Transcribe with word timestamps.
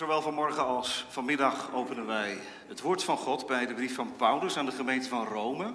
Zowel 0.00 0.22
vanmorgen 0.22 0.66
als 0.66 1.06
vanmiddag 1.08 1.72
openen 1.72 2.06
wij 2.06 2.38
het 2.66 2.80
woord 2.80 3.04
van 3.04 3.16
God 3.16 3.46
bij 3.46 3.66
de 3.66 3.74
brief 3.74 3.94
van 3.94 4.16
Paulus 4.16 4.56
aan 4.56 4.66
de 4.66 4.72
gemeente 4.72 5.08
van 5.08 5.26
Rome. 5.26 5.72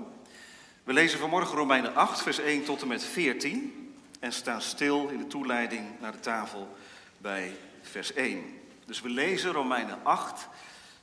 We 0.83 0.93
lezen 0.93 1.19
vanmorgen 1.19 1.57
Romeinen 1.57 1.96
8, 1.96 2.21
vers 2.21 2.39
1 2.39 2.63
tot 2.63 2.81
en 2.81 2.88
met 2.88 3.03
14 3.03 3.93
en 4.19 4.31
staan 4.31 4.61
stil 4.61 5.07
in 5.07 5.17
de 5.17 5.27
toeleiding 5.27 5.85
naar 5.99 6.11
de 6.11 6.19
tafel 6.19 6.75
bij 7.17 7.57
vers 7.81 8.13
1. 8.13 8.43
Dus 8.85 9.01
we 9.01 9.09
lezen 9.09 9.51
Romeinen 9.51 10.00
8, 10.04 10.48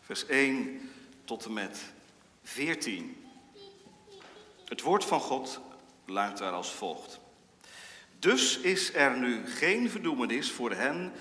vers 0.04 0.26
1 0.26 0.90
tot 1.24 1.44
en 1.44 1.52
met 1.52 1.80
14. 2.42 3.26
Het 4.64 4.80
woord 4.80 5.04
van 5.04 5.20
God 5.20 5.60
luidt 6.06 6.38
daar 6.38 6.52
als 6.52 6.72
volgt. 6.72 7.20
Dus 8.18 8.58
is 8.58 8.94
er 8.94 9.18
nu 9.18 9.46
geen 9.46 9.90
verdoemenis 9.90 10.50
voor 10.50 10.70
hen 10.72 11.12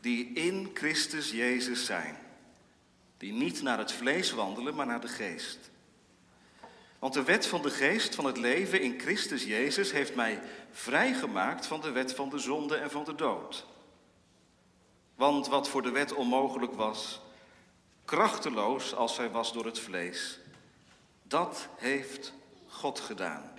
die 0.00 0.32
in 0.32 0.70
Christus 0.74 1.30
Jezus 1.30 1.84
zijn. 1.84 2.16
Die 3.16 3.32
niet 3.32 3.62
naar 3.62 3.78
het 3.78 3.92
vlees 3.92 4.30
wandelen, 4.30 4.74
maar 4.74 4.86
naar 4.86 5.00
de 5.00 5.08
geest. 5.08 5.70
Want 6.98 7.14
de 7.14 7.22
wet 7.22 7.46
van 7.46 7.62
de 7.62 7.70
geest 7.70 8.14
van 8.14 8.24
het 8.24 8.36
leven 8.36 8.80
in 8.80 9.00
Christus 9.00 9.44
Jezus 9.44 9.92
heeft 9.92 10.14
mij 10.14 10.40
vrijgemaakt 10.70 11.66
van 11.66 11.80
de 11.80 11.90
wet 11.90 12.14
van 12.14 12.28
de 12.28 12.38
zonde 12.38 12.76
en 12.76 12.90
van 12.90 13.04
de 13.04 13.14
dood. 13.14 13.66
Want 15.14 15.46
wat 15.46 15.68
voor 15.68 15.82
de 15.82 15.90
wet 15.90 16.12
onmogelijk 16.12 16.72
was, 16.72 17.20
krachteloos 18.04 18.94
als 18.94 19.14
zij 19.14 19.30
was 19.30 19.52
door 19.52 19.64
het 19.64 19.78
vlees, 19.78 20.38
dat 21.22 21.68
heeft 21.76 22.32
God 22.66 23.00
gedaan. 23.00 23.52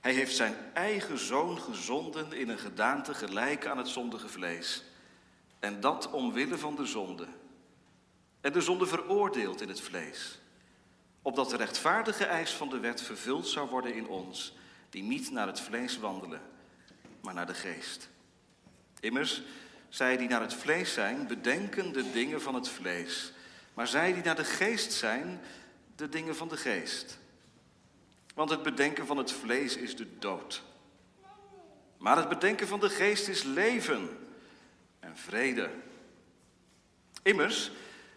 Hij 0.00 0.12
heeft 0.12 0.36
zijn 0.36 0.56
eigen 0.72 1.18
zoon 1.18 1.58
gezonden 1.58 2.32
in 2.32 2.48
een 2.48 2.58
gedaante 2.58 3.14
gelijk 3.14 3.66
aan 3.66 3.78
het 3.78 3.88
zondige 3.88 4.28
vlees. 4.28 4.82
En 5.58 5.80
dat 5.80 6.10
omwille 6.10 6.58
van 6.58 6.76
de 6.76 6.86
zonde. 6.86 7.26
En 8.40 8.52
de 8.52 8.60
zonde 8.60 8.86
veroordeeld 8.86 9.60
in 9.60 9.68
het 9.68 9.80
vlees. 9.80 10.40
Opdat 11.22 11.50
de 11.50 11.56
rechtvaardige 11.56 12.24
eis 12.24 12.52
van 12.52 12.68
de 12.68 12.78
wet 12.78 13.02
vervuld 13.02 13.48
zou 13.48 13.68
worden 13.68 13.94
in 13.94 14.08
ons, 14.08 14.54
die 14.90 15.02
niet 15.02 15.30
naar 15.30 15.46
het 15.46 15.60
vlees 15.60 15.98
wandelen, 15.98 16.40
maar 17.20 17.34
naar 17.34 17.46
de 17.46 17.54
geest. 17.54 18.08
Immers, 19.00 19.42
zij 19.88 20.16
die 20.16 20.28
naar 20.28 20.40
het 20.40 20.54
vlees 20.54 20.92
zijn, 20.92 21.26
bedenken 21.26 21.92
de 21.92 22.10
dingen 22.10 22.42
van 22.42 22.54
het 22.54 22.68
vlees. 22.68 23.32
Maar 23.74 23.86
zij 23.86 24.12
die 24.12 24.22
naar 24.22 24.36
de 24.36 24.44
geest 24.44 24.92
zijn, 24.92 25.40
de 25.96 26.08
dingen 26.08 26.36
van 26.36 26.48
de 26.48 26.56
geest. 26.56 27.18
Want 28.34 28.50
het 28.50 28.62
bedenken 28.62 29.06
van 29.06 29.16
het 29.16 29.32
vlees 29.32 29.76
is 29.76 29.96
de 29.96 30.18
dood. 30.18 30.62
Maar 31.98 32.16
het 32.16 32.28
bedenken 32.28 32.68
van 32.68 32.80
de 32.80 32.88
geest 32.88 33.28
is 33.28 33.42
leven 33.42 34.25
en 35.06 35.16
vrede. 35.16 35.70
Immers, 37.22 37.70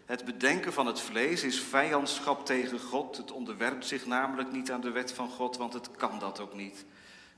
het 0.06 0.24
bedenken 0.24 0.72
van 0.72 0.86
het 0.86 1.00
vlees 1.00 1.42
is 1.42 1.60
vijandschap 1.60 2.46
tegen 2.46 2.78
God. 2.80 3.16
Het 3.16 3.30
onderwerpt 3.30 3.86
zich 3.86 4.06
namelijk 4.06 4.52
niet 4.52 4.70
aan 4.70 4.80
de 4.80 4.90
wet 4.90 5.12
van 5.12 5.28
God, 5.28 5.56
want 5.56 5.72
het 5.72 5.90
kan 5.90 6.18
dat 6.18 6.40
ook 6.40 6.54
niet. 6.54 6.84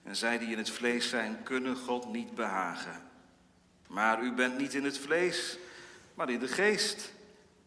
En 0.03 0.17
zij 0.17 0.39
die 0.39 0.51
in 0.51 0.59
het 0.59 0.71
vlees 0.71 1.09
zijn, 1.09 1.43
kunnen 1.43 1.77
God 1.77 2.13
niet 2.13 2.35
behagen. 2.35 3.03
Maar 3.87 4.23
u 4.23 4.33
bent 4.33 4.59
niet 4.59 4.75
in 4.75 4.85
het 4.85 4.99
vlees, 4.99 5.59
maar 6.15 6.31
in 6.31 6.39
de 6.39 6.49
geest. 6.49 7.13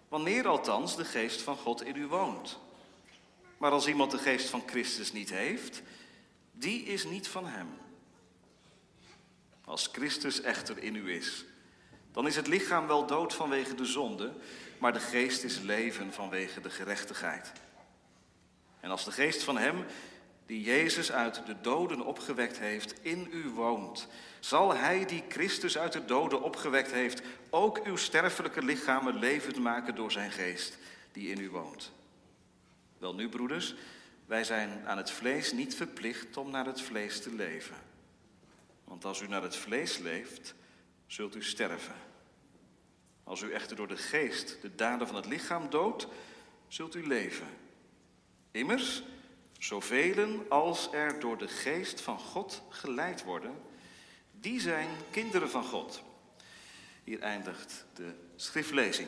Wanneer 0.08 0.47
althans 0.47 0.95
de 0.95 1.06
geest 1.06 1.41
van 1.41 1.58
God 1.58 1.83
in 1.83 1.95
u 1.95 2.08
woont. 2.08 2.59
Maar 3.58 3.72
als 3.72 3.88
iemand 3.88 4.11
de 4.11 4.17
geest 4.17 4.50
van 4.50 4.63
Christus 4.66 5.11
niet 5.11 5.30
heeft, 5.30 5.81
die 6.52 6.83
is 6.83 7.03
niet 7.03 7.28
van 7.28 7.45
hem. 7.45 7.67
Als 9.66 9.89
Christus 9.91 10.41
echter 10.41 10.78
in 10.78 10.95
u 10.95 11.11
is, 11.11 11.45
dan 12.16 12.28
is 12.28 12.36
het 12.36 12.48
lichaam 12.48 12.88
wel 12.88 13.06
dood 13.06 13.34
vanwege 13.34 13.76
de 13.76 13.86
zonde, 13.86 14.32
maar 14.78 14.94
de 14.94 15.00
geest 15.00 15.44
is 15.44 15.60
leven 15.60 16.14
vanwege 16.14 16.62
de 16.62 16.70
gerechtigheid. 16.70 17.52
En 18.80 18.90
als 18.92 19.06
de 19.06 19.12
geest 19.12 19.44
van 19.44 19.58
hem, 19.58 19.86
die 20.46 20.62
Jezus 20.62 21.12
uit 21.12 21.46
de 21.46 21.56
doden 21.62 22.06
opgewekt 22.06 22.59
heeft, 22.59 22.94
in 23.02 23.28
u 23.31 23.50
woont, 23.50 24.08
zal 24.40 24.75
hij 24.75 25.06
die 25.06 25.24
Christus 25.30 25.78
uit 25.78 25.94
de 25.94 26.06
doden 26.06 26.42
opgewekt 26.42 26.92
heeft, 26.92 27.22
ook 27.50 27.86
uw 27.86 27.96
sterfelijke 27.96 28.64
lichamen 28.64 29.20
levend 29.20 29.59
maken 29.59 29.96
door 29.96 30.12
zijn 30.12 30.31
geest, 30.31 30.78
die 31.12 31.30
in 31.30 31.40
u 31.40 31.50
woont. 31.50 31.92
Wel 32.98 33.16
nu, 33.16 33.30
broeders, 33.30 33.75
wij 34.25 34.44
zijn 34.44 34.88
aan 34.88 34.98
het 34.98 35.12
vlees 35.12 35.52
niet 35.52 35.75
verplicht 35.75 36.38
om 36.38 36.50
naar 36.50 36.66
het 36.66 36.81
vlees 36.81 37.22
te 37.22 37.34
leven. 37.34 37.75
Want 38.84 39.06
als 39.06 39.22
u 39.22 39.28
naar 39.28 39.44
het 39.44 39.56
vlees 39.56 39.98
leeft, 39.98 40.56
zult 41.08 41.36
u 41.36 41.44
sterven. 41.44 41.96
Als 43.24 43.42
u 43.42 43.52
echter 43.52 43.76
door 43.76 43.88
de 43.88 43.98
geest 43.98 44.58
de 44.62 44.76
daden 44.76 45.08
van 45.08 45.16
het 45.16 45.26
lichaam 45.26 45.70
doodt, 45.70 46.08
zult 46.68 46.96
u 46.96 47.08
leven. 47.08 47.48
Immers, 48.52 49.04
zoveel 49.60 50.46
als 50.50 50.90
er 50.92 51.20
door 51.20 51.38
de 51.38 51.48
geest 51.48 52.02
van 52.02 52.20
God 52.20 52.62
geleid 52.70 53.24
worden, 53.24 53.56
die 54.32 54.60
zijn 54.60 54.88
kinderen 55.12 55.50
van 55.50 55.64
God. 55.64 56.04
Hier 57.04 57.20
eindigt 57.20 57.86
de 57.94 58.14
schriftlezing. 58.36 59.08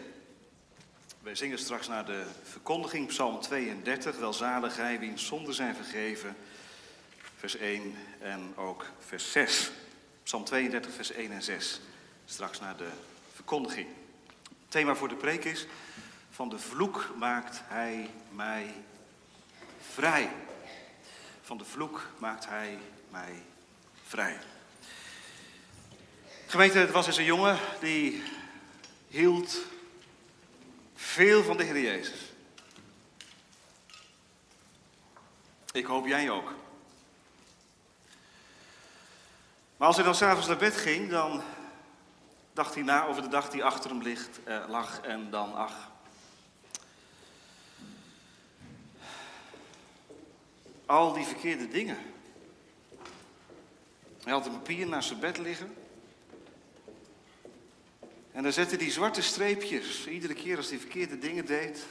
Wij 1.21 1.35
zingen 1.35 1.59
straks 1.59 1.87
naar 1.87 2.05
de 2.05 2.25
verkondiging, 2.43 3.07
Psalm 3.07 3.39
32, 3.39 4.17
welzalig 4.17 4.75
hij 4.75 4.99
wiens 4.99 5.25
zonden 5.25 5.53
zijn 5.53 5.75
vergeven, 5.75 6.35
vers 7.35 7.55
1 7.55 7.95
en 8.19 8.53
ook 8.55 8.85
vers 8.99 9.31
6. 9.31 9.71
Psalm 10.27 10.43
32, 10.43 10.93
vers 10.93 11.11
1 11.11 11.31
en 11.31 11.43
6, 11.43 11.81
straks 12.25 12.59
naar 12.59 12.77
de 12.77 12.89
verkondiging. 13.33 13.87
Het 14.43 14.71
thema 14.71 14.95
voor 14.95 15.07
de 15.07 15.15
preek 15.15 15.43
is, 15.43 15.67
van 16.29 16.49
de 16.49 16.59
vloek 16.59 17.09
maakt 17.17 17.61
hij 17.63 18.09
mij 18.31 18.73
vrij. 19.91 20.29
Van 21.41 21.57
de 21.57 21.65
vloek 21.65 22.07
maakt 22.17 22.45
hij 22.45 22.77
mij 23.09 23.43
vrij. 24.07 24.39
Gemeente, 26.47 26.77
het 26.77 26.91
was 26.91 27.07
eens 27.07 27.17
een 27.17 27.23
jongen 27.23 27.59
die 27.79 28.23
hield 29.07 29.57
veel 30.95 31.43
van 31.43 31.57
de 31.57 31.63
Heer 31.63 31.81
Jezus. 31.81 32.33
Ik 35.71 35.85
hoop 35.85 36.05
jij 36.05 36.29
ook. 36.29 36.53
Maar 39.77 39.87
als 39.87 39.95
hij 39.95 40.05
dan 40.05 40.15
s'avonds 40.15 40.47
naar 40.47 40.57
bed 40.57 40.77
ging, 40.77 41.09
dan 41.09 41.41
dacht 42.53 42.73
hij 42.73 42.83
na 42.83 43.05
over 43.05 43.21
de 43.21 43.27
dag 43.27 43.49
die 43.49 43.63
achter 43.63 43.89
hem 43.89 44.01
ligt, 44.01 44.39
eh, 44.43 44.63
lag 44.67 45.01
en 45.01 45.29
dan, 45.29 45.55
ach. 45.55 45.91
Al 50.85 51.13
die 51.13 51.25
verkeerde 51.25 51.67
dingen. 51.67 51.97
Hij 54.23 54.33
had 54.33 54.45
een 54.45 54.51
papier 54.51 54.87
naast 54.87 55.07
zijn 55.07 55.19
bed 55.19 55.37
liggen. 55.37 55.75
En 58.31 58.43
dan 58.43 58.51
zette 58.51 58.75
hij 58.75 58.91
zwarte 58.91 59.21
streepjes, 59.21 60.07
iedere 60.07 60.33
keer 60.33 60.57
als 60.57 60.69
hij 60.69 60.79
verkeerde 60.79 61.17
dingen 61.17 61.45
deed, 61.45 61.85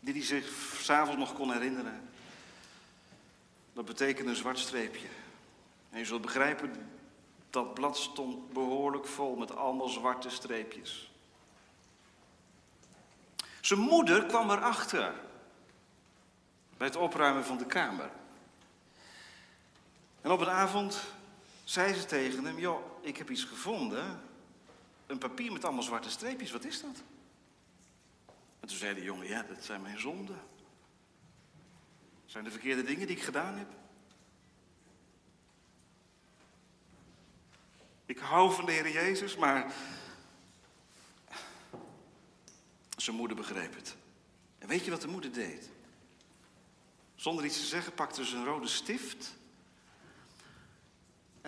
die 0.00 0.14
hij 0.14 0.24
zich 0.24 0.52
s'avonds 0.80 1.18
nog 1.18 1.34
kon 1.34 1.52
herinneren. 1.52 2.10
Dat 3.72 3.84
betekende 3.84 4.30
een 4.30 4.36
zwart 4.36 4.58
streepje. 4.58 5.06
En 5.90 5.98
je 5.98 6.04
zult 6.04 6.22
begrijpen, 6.22 6.90
dat 7.50 7.74
blad 7.74 7.96
stond 7.96 8.52
behoorlijk 8.52 9.06
vol 9.06 9.36
met 9.36 9.56
allemaal 9.56 9.88
zwarte 9.88 10.30
streepjes. 10.30 11.12
Zijn 13.60 13.80
moeder 13.80 14.26
kwam 14.26 14.50
erachter 14.50 15.14
bij 16.76 16.86
het 16.86 16.96
opruimen 16.96 17.44
van 17.44 17.58
de 17.58 17.66
kamer. 17.66 18.10
En 20.20 20.30
op 20.30 20.40
een 20.40 20.48
avond 20.48 21.00
zei 21.64 21.94
ze 21.94 22.04
tegen 22.04 22.44
hem: 22.44 22.58
Joh, 22.58 22.80
ik 23.00 23.16
heb 23.16 23.30
iets 23.30 23.44
gevonden 23.44 24.20
een 25.06 25.18
papier 25.18 25.52
met 25.52 25.64
allemaal 25.64 25.82
zwarte 25.82 26.10
streepjes, 26.10 26.50
wat 26.50 26.64
is 26.64 26.80
dat? 26.80 27.02
En 28.60 28.68
toen 28.68 28.76
zei 28.76 28.94
de 28.94 29.02
jongen, 29.02 29.26
ja, 29.26 29.42
dat 29.42 29.64
zijn 29.64 29.82
mijn 29.82 30.00
zonden. 30.00 30.36
Dat 32.22 32.30
zijn 32.32 32.44
de 32.44 32.50
verkeerde 32.50 32.82
dingen 32.82 33.06
die 33.06 33.16
ik 33.16 33.22
gedaan 33.22 33.56
heb. 33.56 33.68
Ik 38.08 38.18
hou 38.18 38.52
van 38.52 38.66
de 38.66 38.72
Heer 38.72 38.90
Jezus, 38.90 39.36
maar 39.36 39.72
zijn 42.96 43.16
moeder 43.16 43.36
begreep 43.36 43.74
het. 43.74 43.96
En 44.58 44.68
weet 44.68 44.84
je 44.84 44.90
wat 44.90 45.00
de 45.00 45.08
moeder 45.08 45.32
deed? 45.32 45.68
Zonder 47.14 47.44
iets 47.44 47.60
te 47.60 47.66
zeggen 47.66 47.92
pakte 47.92 48.26
ze 48.26 48.36
een 48.36 48.44
rode 48.44 48.68
stift 48.68 49.36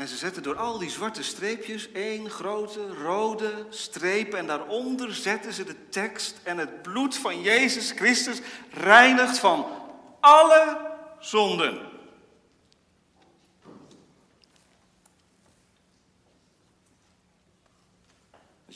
en 0.00 0.08
ze 0.08 0.16
zetten 0.16 0.42
door 0.42 0.56
al 0.56 0.78
die 0.78 0.90
zwarte 0.90 1.22
streepjes 1.22 1.92
één 1.92 2.30
grote 2.30 2.94
rode 2.94 3.66
streep. 3.70 4.34
En 4.34 4.46
daaronder 4.46 5.14
zetten 5.14 5.52
ze 5.52 5.64
de 5.64 5.88
tekst. 5.88 6.40
En 6.42 6.58
het 6.58 6.82
bloed 6.82 7.16
van 7.16 7.42
Jezus 7.42 7.90
Christus 7.90 8.40
reinigt 8.70 9.38
van 9.38 9.66
alle 10.20 10.90
zonden. 11.18 11.89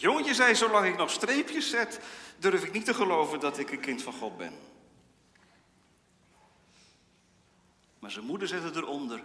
Jongetje 0.05 0.35
zei, 0.35 0.55
zolang 0.55 0.87
ik 0.87 0.97
nog 0.97 1.11
streepjes 1.11 1.71
zet, 1.71 2.01
durf 2.39 2.65
ik 2.65 2.73
niet 2.73 2.85
te 2.85 2.95
geloven 2.95 3.41
dat 3.41 3.59
ik 3.59 3.71
een 3.71 3.81
kind 3.81 4.03
van 4.03 4.13
God 4.13 4.37
ben. 4.37 4.53
Maar 7.99 8.11
zijn 8.11 8.25
moeder 8.25 8.49
zette 8.49 8.79
eronder, 8.79 9.23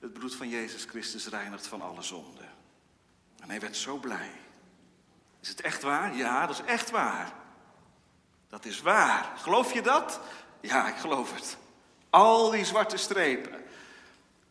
het 0.00 0.12
bloed 0.12 0.34
van 0.34 0.48
Jezus 0.48 0.84
Christus 0.84 1.26
reinigt 1.26 1.66
van 1.66 1.82
alle 1.82 2.02
zonden. 2.02 2.50
En 3.40 3.48
hij 3.48 3.60
werd 3.60 3.76
zo 3.76 3.96
blij. 3.96 4.30
Is 5.40 5.48
het 5.48 5.60
echt 5.60 5.82
waar? 5.82 6.16
Ja, 6.16 6.46
dat 6.46 6.58
is 6.58 6.64
echt 6.64 6.90
waar. 6.90 7.32
Dat 8.48 8.64
is 8.64 8.80
waar. 8.80 9.32
Geloof 9.36 9.72
je 9.72 9.82
dat? 9.82 10.20
Ja, 10.60 10.88
ik 10.88 10.96
geloof 10.96 11.34
het. 11.34 11.56
Al 12.10 12.50
die 12.50 12.64
zwarte 12.64 12.96
strepen, 12.96 13.64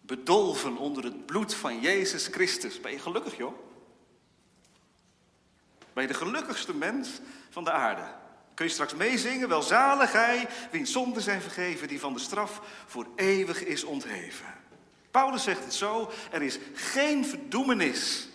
bedolven 0.01 0.77
onder 0.77 1.03
het 1.03 1.25
bloed 1.25 1.53
van 1.53 1.79
Jezus 1.79 2.27
Christus. 2.27 2.81
Ben 2.81 2.91
je 2.91 2.99
gelukkig, 2.99 3.37
joh? 3.37 3.70
Je 5.95 6.07
de 6.07 6.13
gelukkigste 6.13 6.75
mens 6.75 7.09
van 7.49 7.63
de 7.63 7.71
aarde? 7.71 8.03
Kun 8.53 8.65
je 8.65 8.71
straks 8.71 8.95
meezingen? 8.95 9.49
Welzalig 9.49 10.11
hij, 10.11 10.47
wiens 10.71 10.91
zonden 10.91 11.21
zijn 11.21 11.41
vergeven, 11.41 11.87
die 11.87 11.99
van 11.99 12.13
de 12.13 12.19
straf 12.19 12.61
voor 12.85 13.07
eeuwig 13.15 13.63
is 13.63 13.83
ontheven. 13.83 14.45
Paulus 15.11 15.43
zegt 15.43 15.63
het 15.63 15.73
zo, 15.73 16.11
er 16.31 16.41
is 16.41 16.59
geen 16.73 17.25
verdoemenis 17.25 18.29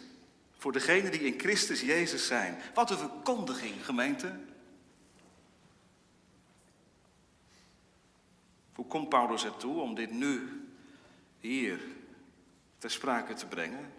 voor 0.59 0.73
degenen 0.73 1.11
die 1.11 1.21
in 1.21 1.41
Christus 1.41 1.81
Jezus 1.81 2.27
zijn. 2.27 2.59
Wat 2.75 2.91
een 2.91 2.99
verkondiging, 2.99 3.85
gemeente. 3.85 4.33
Hoe 8.75 8.87
komt 8.87 9.09
Paulus 9.09 9.45
ertoe 9.45 9.81
om 9.81 9.95
dit 9.95 10.11
nu, 10.11 10.67
hier, 11.39 11.81
ter 12.79 12.91
sprake 12.91 13.35
te 13.35 13.47
brengen? 13.47 13.93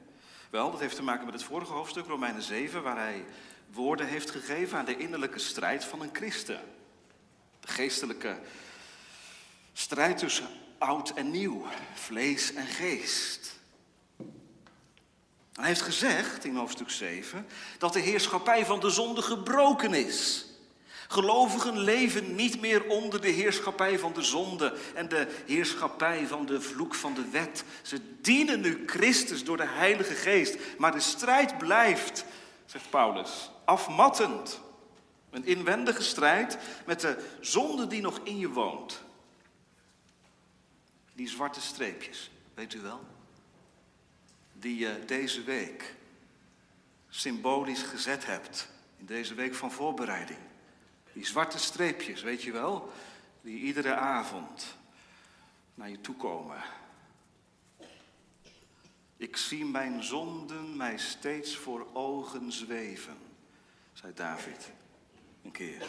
Wel, 0.49 0.71
dat 0.71 0.79
heeft 0.79 0.95
te 0.95 1.03
maken 1.03 1.25
met 1.25 1.33
het 1.33 1.43
vorige 1.43 1.71
hoofdstuk, 1.71 2.07
Romeinen 2.07 2.41
7, 2.41 2.83
waar 2.83 2.97
hij 2.97 3.25
woorden 3.71 4.07
heeft 4.07 4.31
gegeven 4.31 4.77
aan 4.77 4.85
de 4.85 4.97
innerlijke 4.97 5.39
strijd 5.39 5.83
van 5.83 6.01
een 6.01 6.09
christen. 6.13 6.61
De 7.59 7.67
geestelijke 7.67 8.39
strijd 9.73 10.17
tussen 10.17 10.47
oud 10.77 11.09
en 11.09 11.31
nieuw, 11.31 11.65
vlees 11.93 12.53
en 12.53 12.67
geest. 12.67 13.55
Hij 15.53 15.67
heeft 15.67 15.81
gezegd 15.81 16.45
in 16.45 16.55
hoofdstuk 16.55 16.89
7 16.89 17.47
dat 17.77 17.93
de 17.93 17.99
heerschappij 17.99 18.65
van 18.65 18.79
de 18.79 18.89
zonde 18.89 19.21
gebroken 19.21 19.93
is. 19.93 20.46
Gelovigen 21.07 21.79
leven 21.79 22.35
niet 22.35 22.61
meer 22.61 22.87
onder 22.87 23.21
de 23.21 23.29
heerschappij 23.29 23.99
van 23.99 24.13
de 24.13 24.21
zonde 24.21 24.77
en 24.95 25.09
de 25.09 25.27
heerschappij 25.45 26.27
van 26.27 26.45
de 26.45 26.61
vloek 26.61 26.95
van 26.95 27.13
de 27.13 27.29
wet. 27.29 27.63
Ze 27.81 28.21
dienen 28.21 28.61
nu 28.61 28.83
Christus 28.85 29.43
door 29.43 29.57
de 29.57 29.67
Heilige 29.67 30.13
Geest, 30.13 30.57
maar 30.77 30.91
de 30.91 30.99
strijd 30.99 31.57
blijft, 31.57 32.25
zegt 32.65 32.89
Paulus, 32.89 33.51
afmattend. 33.65 34.61
Een 35.29 35.45
inwendige 35.45 36.03
strijd 36.03 36.57
met 36.85 37.01
de 37.01 37.25
zonde 37.41 37.87
die 37.87 38.01
nog 38.01 38.19
in 38.23 38.37
je 38.37 38.49
woont. 38.49 39.03
Die 41.13 41.29
zwarte 41.29 41.61
streepjes, 41.61 42.31
weet 42.53 42.73
u 42.73 42.81
wel? 42.81 42.99
Die 44.53 44.77
je 44.77 45.03
deze 45.05 45.43
week 45.43 45.95
symbolisch 47.09 47.81
gezet 47.81 48.25
hebt. 48.25 48.69
In 48.97 49.05
deze 49.05 49.33
week 49.33 49.55
van 49.55 49.71
voorbereiding. 49.71 50.39
Die 51.17 51.25
zwarte 51.25 51.59
streepjes, 51.59 52.21
weet 52.21 52.43
je 52.43 52.51
wel? 52.51 52.91
Die 53.41 53.59
iedere 53.59 53.95
avond 53.95 54.77
naar 55.73 55.89
je 55.89 56.01
toe 56.01 56.15
komen. 56.15 56.61
Ik 59.17 59.37
zie 59.37 59.65
mijn 59.65 60.03
zonden 60.03 60.77
mij 60.77 60.97
steeds 60.97 61.55
voor 61.55 61.87
ogen 61.93 62.51
zweven, 62.51 63.17
zei 63.93 64.13
David 64.13 64.71
een 65.43 65.51
keer. 65.51 65.85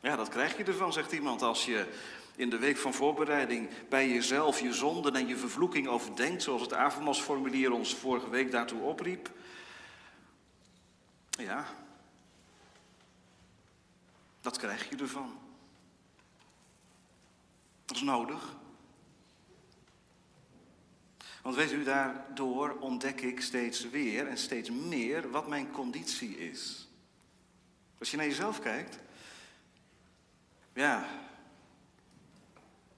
Ja, 0.00 0.16
dat 0.16 0.28
krijg 0.28 0.56
je 0.56 0.64
ervan, 0.64 0.92
zegt 0.92 1.12
iemand, 1.12 1.42
als 1.42 1.64
je 1.64 1.86
in 2.36 2.50
de 2.50 2.58
week 2.58 2.76
van 2.76 2.94
voorbereiding 2.94 3.68
bij 3.88 4.08
jezelf 4.08 4.60
je 4.60 4.72
zonden 4.72 5.14
en 5.14 5.26
je 5.26 5.36
vervloeking 5.36 5.88
overdenkt, 5.88 6.42
zoals 6.42 6.62
het 6.62 6.74
avondmaalsformulier 6.74 7.72
ons 7.72 7.94
vorige 7.94 8.30
week 8.30 8.50
daartoe 8.50 8.80
opriep. 8.80 9.30
Ja, 11.30 11.66
dat 14.46 14.58
krijg 14.58 14.88
je 14.88 14.96
ervan. 14.96 15.38
Dat 17.84 17.96
is 17.96 18.02
nodig. 18.02 18.56
Want 21.42 21.56
weet 21.56 21.72
u, 21.72 21.84
daardoor 21.84 22.76
ontdek 22.78 23.20
ik 23.20 23.40
steeds 23.40 23.90
weer 23.90 24.26
en 24.26 24.38
steeds 24.38 24.70
meer 24.70 25.30
wat 25.30 25.48
mijn 25.48 25.70
conditie 25.70 26.38
is. 26.38 26.88
Als 27.98 28.10
je 28.10 28.16
naar 28.16 28.26
jezelf 28.26 28.60
kijkt, 28.60 28.98
ja, 30.72 31.08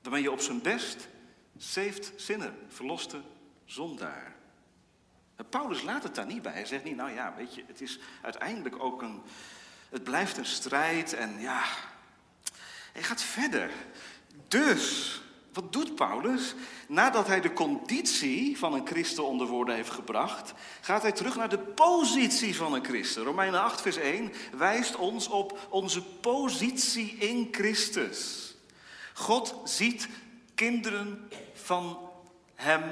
dan 0.00 0.12
ben 0.12 0.22
je 0.22 0.32
op 0.32 0.40
zijn 0.40 0.62
best 0.62 1.08
saved 1.56 2.12
sinner, 2.16 2.54
verloste 2.68 3.22
zondaar. 3.64 4.36
Paulus 5.48 5.82
laat 5.82 6.02
het 6.02 6.14
daar 6.14 6.26
niet 6.26 6.42
bij. 6.42 6.52
Hij 6.52 6.66
zegt 6.66 6.84
niet, 6.84 6.96
nou 6.96 7.10
ja, 7.10 7.34
weet 7.36 7.54
je, 7.54 7.64
het 7.66 7.80
is 7.80 7.98
uiteindelijk 8.22 8.82
ook 8.82 9.02
een, 9.02 9.22
het 9.90 10.04
blijft 10.04 10.36
een 10.36 10.46
strijd 10.46 11.12
en 11.12 11.40
ja, 11.40 11.64
hij 12.92 13.02
gaat 13.02 13.22
verder. 13.22 13.70
Dus, 14.48 15.20
wat 15.52 15.72
doet 15.72 15.94
Paulus? 15.94 16.54
Nadat 16.88 17.26
hij 17.26 17.40
de 17.40 17.52
conditie 17.52 18.58
van 18.58 18.74
een 18.74 18.86
christen 18.86 19.26
onder 19.26 19.46
woorden 19.46 19.74
heeft 19.74 19.90
gebracht, 19.90 20.52
gaat 20.80 21.02
hij 21.02 21.12
terug 21.12 21.36
naar 21.36 21.48
de 21.48 21.58
positie 21.58 22.56
van 22.56 22.72
een 22.72 22.84
christen. 22.84 23.22
Romeinen 23.24 23.62
8, 23.62 23.80
vers 23.80 23.96
1 23.96 24.32
wijst 24.56 24.96
ons 24.96 25.28
op 25.28 25.58
onze 25.70 26.02
positie 26.02 27.16
in 27.18 27.48
Christus. 27.50 28.46
God 29.14 29.54
ziet 29.64 30.08
kinderen 30.54 31.30
van 31.54 31.98
hem 32.54 32.82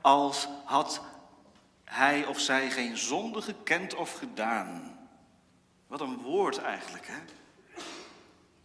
als 0.00 0.48
had 0.64 1.00
hij 1.84 2.26
of 2.26 2.40
zij 2.40 2.70
geen 2.70 2.96
zonde 2.96 3.42
gekend 3.42 3.94
of 3.94 4.12
gedaan. 4.12 4.95
Wat 5.86 6.00
een 6.00 6.16
woord 6.16 6.58
eigenlijk, 6.58 7.06
hè? 7.06 7.18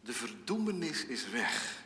De 0.01 0.13
verdoemenis 0.13 1.05
is 1.05 1.29
weg. 1.29 1.83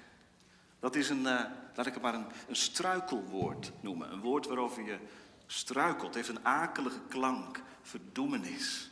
Dat 0.80 0.96
is 0.96 1.10
een, 1.10 1.20
uh, 1.20 1.42
laat 1.76 1.86
ik 1.86 1.94
het 1.94 2.02
maar 2.02 2.14
een, 2.14 2.28
een 2.48 2.56
struikelwoord 2.56 3.72
noemen. 3.80 4.12
Een 4.12 4.22
woord 4.22 4.48
waarover 4.48 4.86
je 4.86 4.98
struikelt. 5.46 6.06
Het 6.06 6.16
heeft 6.16 6.30
een 6.30 6.46
akelige 6.46 7.00
klank. 7.10 7.62
Verdoemenis. 7.82 8.92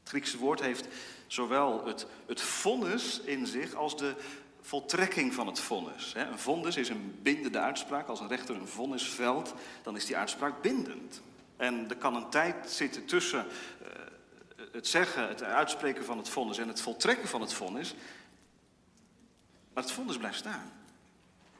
Het 0.00 0.08
Griekse 0.08 0.38
woord 0.38 0.60
heeft 0.60 0.88
zowel 1.26 1.86
het, 1.86 2.06
het 2.26 2.40
vonnis 2.40 3.20
in 3.20 3.46
zich 3.46 3.74
als 3.74 3.96
de 3.96 4.14
voltrekking 4.60 5.34
van 5.34 5.46
het 5.46 5.60
vonnis. 5.60 6.12
Een 6.16 6.38
vonnis 6.38 6.76
is 6.76 6.88
een 6.88 7.18
bindende 7.22 7.58
uitspraak. 7.58 8.08
Als 8.08 8.20
een 8.20 8.28
rechter 8.28 8.54
een 8.54 8.68
vonnis 8.68 9.08
velt, 9.08 9.54
dan 9.82 9.96
is 9.96 10.06
die 10.06 10.16
uitspraak 10.16 10.62
bindend. 10.62 11.22
En 11.56 11.88
er 11.88 11.96
kan 11.96 12.14
een 12.14 12.30
tijd 12.30 12.70
zitten 12.70 13.04
tussen 13.04 13.46
eh, 13.82 13.88
het 14.74 14.88
zeggen, 14.88 15.28
het 15.28 15.42
uitspreken 15.42 16.04
van 16.04 16.18
het 16.18 16.28
vonnis 16.28 16.58
en 16.58 16.68
het 16.68 16.80
voltrekken 16.80 17.28
van 17.28 17.40
het 17.40 17.52
vonnis. 17.52 17.94
Maar 19.72 19.82
het 19.82 19.92
vonnis 19.92 20.16
blijft 20.16 20.38
staan. 20.38 20.72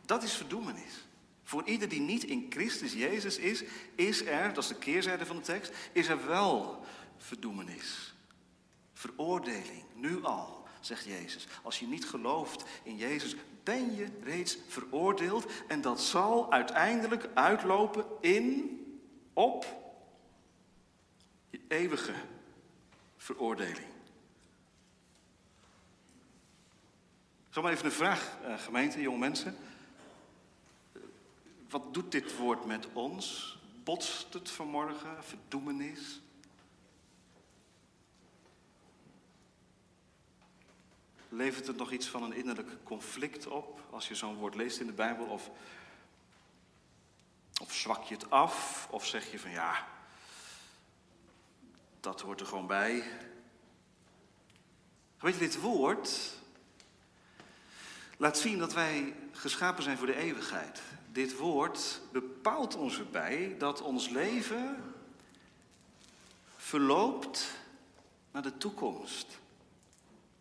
Dat 0.04 0.22
is 0.22 0.32
verdoemenis. 0.32 1.04
Voor 1.42 1.64
ieder 1.64 1.88
die 1.88 2.00
niet 2.00 2.24
in 2.24 2.46
Christus 2.50 2.92
Jezus 2.92 3.38
is, 3.38 3.64
is 3.94 4.24
er, 4.26 4.54
dat 4.54 4.62
is 4.62 4.68
de 4.68 4.78
keerzijde 4.78 5.26
van 5.26 5.36
de 5.36 5.42
tekst, 5.42 5.72
is 5.92 6.08
er 6.08 6.26
wel 6.26 6.84
verdoemenis. 7.16 8.14
Veroordeling, 8.92 9.84
nu 9.94 10.24
al 10.24 10.66
zegt 10.80 11.04
Jezus. 11.04 11.46
Als 11.62 11.78
je 11.78 11.86
niet 11.86 12.04
gelooft 12.04 12.64
in 12.82 12.96
Jezus, 12.96 13.36
ben 13.62 13.96
je 13.96 14.08
reeds 14.22 14.58
veroordeeld. 14.68 15.46
En 15.68 15.80
dat 15.80 16.00
zal 16.00 16.52
uiteindelijk 16.52 17.28
uitlopen 17.34 18.04
in, 18.20 18.78
op 19.32 19.66
je 21.50 21.60
eeuwige 21.68 22.14
veroordeling. 23.24 23.86
Zomaar 27.50 27.72
even 27.72 27.84
een 27.84 27.92
vraag, 27.92 28.38
eh, 28.42 28.58
gemeente, 28.58 29.00
jonge 29.00 29.18
mensen. 29.18 29.56
Wat 31.68 31.94
doet 31.94 32.12
dit 32.12 32.36
woord 32.36 32.64
met 32.64 32.92
ons? 32.92 33.58
Botst 33.84 34.32
het 34.32 34.50
vanmorgen? 34.50 35.24
Verdoemenis? 35.24 36.20
Levert 41.28 41.66
het 41.66 41.76
nog 41.76 41.92
iets 41.92 42.06
van 42.08 42.22
een 42.22 42.32
innerlijk 42.32 42.82
conflict 42.82 43.46
op 43.46 43.80
als 43.90 44.08
je 44.08 44.14
zo'n 44.14 44.36
woord 44.36 44.54
leest 44.54 44.80
in 44.80 44.86
de 44.86 44.92
Bijbel? 44.92 45.26
Of, 45.26 45.50
of 47.60 47.74
zwak 47.74 48.04
je 48.04 48.14
het 48.14 48.30
af? 48.30 48.88
Of 48.90 49.06
zeg 49.06 49.30
je 49.30 49.38
van 49.38 49.50
ja, 49.50 49.93
dat 52.04 52.20
hoort 52.20 52.40
er 52.40 52.46
gewoon 52.46 52.66
bij? 52.66 53.04
Weet 55.18 55.34
je, 55.34 55.40
dit 55.40 55.60
woord 55.60 56.32
laat 58.16 58.38
zien 58.38 58.58
dat 58.58 58.72
wij 58.72 59.16
geschapen 59.32 59.82
zijn 59.82 59.96
voor 59.96 60.06
de 60.06 60.16
eeuwigheid. 60.16 60.82
Dit 61.12 61.36
woord 61.36 62.00
bepaalt 62.12 62.76
ons 62.76 62.98
erbij 62.98 63.54
dat 63.58 63.80
ons 63.80 64.08
leven 64.08 64.94
verloopt 66.56 67.50
naar 68.30 68.42
de 68.42 68.56
toekomst. 68.56 69.38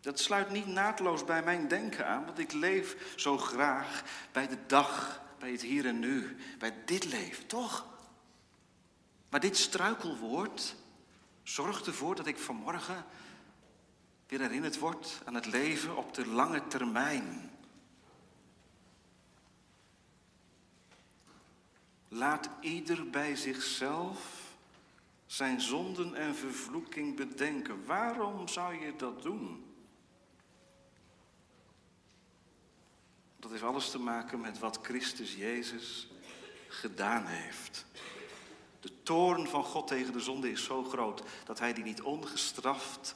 Dat 0.00 0.20
sluit 0.20 0.50
niet 0.50 0.66
naadloos 0.66 1.24
bij 1.24 1.42
mijn 1.42 1.68
denken 1.68 2.06
aan, 2.06 2.24
want 2.24 2.38
ik 2.38 2.52
leef 2.52 3.14
zo 3.16 3.38
graag 3.38 4.02
bij 4.32 4.48
de 4.48 4.58
dag, 4.66 5.22
bij 5.38 5.50
het 5.50 5.62
hier 5.62 5.86
en 5.86 5.98
nu, 5.98 6.36
bij 6.58 6.74
dit 6.84 7.04
leven, 7.04 7.46
toch? 7.46 7.86
Maar 9.28 9.40
dit 9.40 9.56
struikelwoord 9.56 10.76
zorgt 11.44 11.86
ervoor 11.86 12.14
dat 12.14 12.26
ik 12.26 12.38
vanmorgen 12.38 13.04
weer 14.26 14.40
herinnerd 14.40 14.78
word 14.78 15.22
aan 15.24 15.34
het 15.34 15.46
leven 15.46 15.96
op 15.96 16.14
de 16.14 16.26
lange 16.26 16.66
termijn. 16.66 17.50
Laat 22.08 22.48
ieder 22.60 23.10
bij 23.10 23.36
zichzelf 23.36 24.44
zijn 25.26 25.60
zonden 25.60 26.14
en 26.14 26.34
vervloeking 26.34 27.16
bedenken. 27.16 27.86
Waarom 27.86 28.48
zou 28.48 28.74
je 28.74 28.96
dat 28.96 29.22
doen? 29.22 29.74
Dat 33.36 33.50
heeft 33.50 33.62
alles 33.62 33.90
te 33.90 33.98
maken 33.98 34.40
met 34.40 34.58
wat 34.58 34.78
Christus 34.82 35.34
Jezus 35.34 36.08
gedaan 36.68 37.26
heeft. 37.26 37.86
De 38.84 39.02
toorn 39.02 39.48
van 39.48 39.64
God 39.64 39.86
tegen 39.86 40.12
de 40.12 40.20
zonde 40.20 40.50
is 40.50 40.64
zo 40.64 40.84
groot 40.84 41.22
dat 41.44 41.58
hij 41.58 41.72
die 41.72 41.84
niet 41.84 42.02
ongestraft 42.02 43.14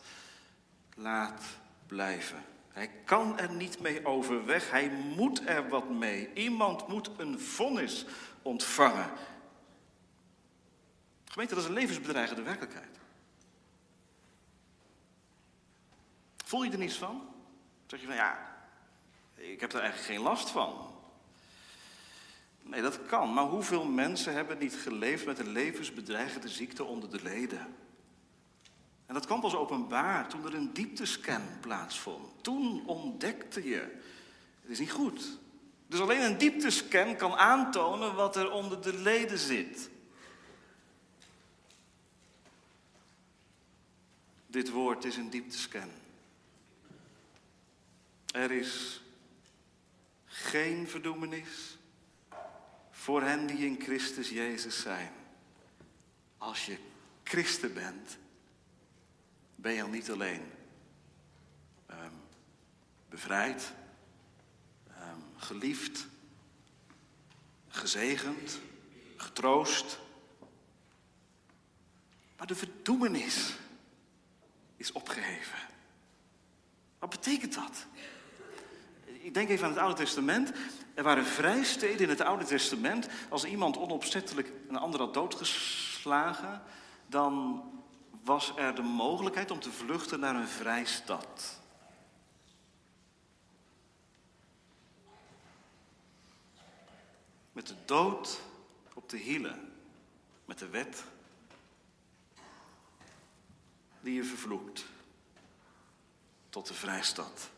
laat 0.94 1.44
blijven. 1.86 2.44
Hij 2.68 2.90
kan 3.04 3.38
er 3.38 3.52
niet 3.52 3.80
mee 3.80 4.06
overweg, 4.06 4.70
hij 4.70 4.88
moet 4.88 5.48
er 5.48 5.68
wat 5.68 5.90
mee. 5.90 6.32
Iemand 6.32 6.86
moet 6.86 7.10
een 7.16 7.40
vonnis 7.40 8.06
ontvangen. 8.42 9.10
Gemeente, 11.24 11.54
dat 11.54 11.62
is 11.62 11.68
een 11.68 11.76
levensbedreigende 11.76 12.42
werkelijkheid. 12.42 12.98
Voel 16.44 16.62
je 16.62 16.70
er 16.70 16.78
niets 16.78 16.98
van? 16.98 17.34
Zeg 17.86 18.00
je 18.00 18.06
van 18.06 18.14
ja, 18.14 18.56
ik 19.34 19.60
heb 19.60 19.72
er 19.72 19.80
eigenlijk 19.80 20.12
geen 20.12 20.22
last 20.22 20.50
van. 20.50 20.87
Nee, 22.68 22.82
dat 22.82 23.06
kan. 23.06 23.32
Maar 23.32 23.44
hoeveel 23.44 23.84
mensen 23.84 24.32
hebben 24.32 24.58
niet 24.58 24.74
geleefd 24.74 25.26
met 25.26 25.38
een 25.38 25.48
levensbedreigende 25.48 26.48
ziekte 26.48 26.84
onder 26.84 27.10
de 27.10 27.22
leden? 27.22 27.76
En 29.06 29.14
dat 29.14 29.26
kwam 29.26 29.40
pas 29.40 29.54
openbaar 29.54 30.28
toen 30.28 30.44
er 30.46 30.54
een 30.54 30.72
dieptescan 30.72 31.42
plaatsvond. 31.60 32.42
Toen 32.42 32.86
ontdekte 32.86 33.68
je, 33.68 33.78
het 34.60 34.70
is 34.70 34.78
niet 34.78 34.92
goed. 34.92 35.38
Dus 35.86 36.00
alleen 36.00 36.22
een 36.22 36.38
dieptescan 36.38 37.16
kan 37.16 37.34
aantonen 37.34 38.14
wat 38.14 38.36
er 38.36 38.50
onder 38.50 38.82
de 38.82 38.94
leden 38.94 39.38
zit. 39.38 39.90
Dit 44.46 44.70
woord 44.70 45.04
is 45.04 45.16
een 45.16 45.30
dieptescan. 45.30 45.90
Er 48.32 48.50
is 48.50 49.02
geen 50.24 50.88
verdoemenis 50.88 51.77
voor 53.08 53.22
hen 53.22 53.46
die 53.46 53.66
in 53.66 53.80
Christus 53.80 54.28
Jezus 54.28 54.80
zijn. 54.80 55.12
Als 56.38 56.66
je 56.66 56.78
christen 57.22 57.74
bent, 57.74 58.18
ben 59.54 59.72
je 59.72 59.82
al 59.82 59.88
niet 59.88 60.10
alleen 60.10 60.50
um, 61.90 62.12
bevrijd, 63.08 63.72
um, 64.90 65.24
geliefd, 65.36 66.06
gezegend, 67.68 68.58
getroost, 69.16 69.98
maar 72.36 72.46
de 72.46 72.54
verdoemenis 72.54 73.54
is 74.76 74.92
opgeheven. 74.92 75.58
Wat 76.98 77.10
betekent 77.10 77.54
dat? 77.54 77.86
Ik 79.28 79.34
denk 79.34 79.48
even 79.48 79.64
aan 79.64 79.72
het 79.72 79.80
Oude 79.80 79.94
Testament. 79.94 80.52
Er 80.94 81.02
waren 81.02 81.24
vrijsteden 81.24 82.00
in 82.00 82.08
het 82.08 82.20
Oude 82.20 82.44
Testament. 82.44 83.08
Als 83.28 83.44
iemand 83.44 83.76
onopzettelijk 83.76 84.52
een 84.68 84.76
ander 84.76 85.00
had 85.00 85.14
doodgeslagen, 85.14 86.62
dan 87.06 87.62
was 88.24 88.52
er 88.56 88.74
de 88.74 88.82
mogelijkheid 88.82 89.50
om 89.50 89.60
te 89.60 89.70
vluchten 89.70 90.20
naar 90.20 90.34
een 90.34 90.48
vrijstad. 90.48 91.60
Met 97.52 97.66
de 97.66 97.76
dood 97.84 98.40
op 98.94 99.08
de 99.08 99.16
hielen, 99.18 99.72
met 100.44 100.58
de 100.58 100.68
wet 100.68 101.04
die 104.00 104.14
je 104.14 104.24
vervloekt 104.24 104.84
tot 106.48 106.66
de 106.66 106.74
vrijstad. 106.74 107.50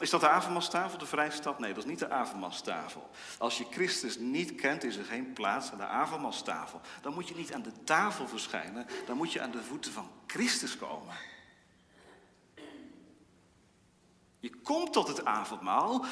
Is 0.00 0.10
dat 0.10 0.20
de 0.20 0.28
avondmaalstafel, 0.28 0.98
de 0.98 1.06
vrijstad? 1.06 1.58
Nee, 1.58 1.74
dat 1.74 1.84
is 1.84 1.90
niet 1.90 1.98
de 1.98 2.10
avondmaalstafel. 2.10 3.10
Als 3.38 3.58
je 3.58 3.66
Christus 3.70 4.18
niet 4.18 4.54
kent, 4.54 4.84
is 4.84 4.96
er 4.96 5.04
geen 5.04 5.32
plaats 5.32 5.70
aan 5.70 5.78
de 5.78 5.86
avondmaalstafel. 5.86 6.80
Dan 7.02 7.14
moet 7.14 7.28
je 7.28 7.34
niet 7.34 7.52
aan 7.52 7.62
de 7.62 7.84
tafel 7.84 8.28
verschijnen, 8.28 8.86
dan 9.06 9.16
moet 9.16 9.32
je 9.32 9.40
aan 9.40 9.50
de 9.50 9.62
voeten 9.62 9.92
van 9.92 10.10
Christus 10.26 10.76
komen. 10.76 11.14
Je 14.40 14.50
komt 14.62 14.92
tot 14.92 15.08
het 15.08 15.24
avondmaal 15.24 16.04